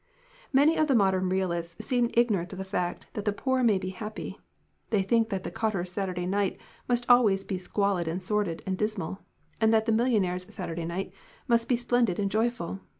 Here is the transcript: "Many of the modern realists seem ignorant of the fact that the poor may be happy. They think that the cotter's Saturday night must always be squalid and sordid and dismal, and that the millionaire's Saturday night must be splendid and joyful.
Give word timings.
"Many 0.51 0.77
of 0.79 0.87
the 0.87 0.95
modern 0.95 1.29
realists 1.29 1.85
seem 1.85 2.09
ignorant 2.15 2.51
of 2.51 2.57
the 2.57 2.65
fact 2.65 3.05
that 3.13 3.23
the 3.23 3.31
poor 3.31 3.61
may 3.61 3.77
be 3.77 3.89
happy. 3.91 4.39
They 4.89 5.03
think 5.03 5.29
that 5.29 5.43
the 5.43 5.51
cotter's 5.51 5.91
Saturday 5.91 6.25
night 6.25 6.59
must 6.87 7.07
always 7.07 7.43
be 7.43 7.59
squalid 7.59 8.07
and 8.07 8.19
sordid 8.19 8.63
and 8.65 8.75
dismal, 8.79 9.19
and 9.59 9.71
that 9.71 9.85
the 9.85 9.91
millionaire's 9.91 10.51
Saturday 10.51 10.85
night 10.85 11.13
must 11.47 11.69
be 11.69 11.75
splendid 11.75 12.17
and 12.17 12.31
joyful. 12.31 12.79